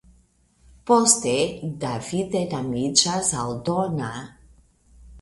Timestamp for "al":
3.45-3.57